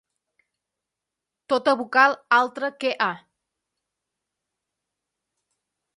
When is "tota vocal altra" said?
1.53-2.71